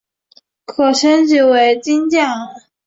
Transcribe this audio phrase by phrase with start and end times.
[0.65, 2.47] 可升级成金将。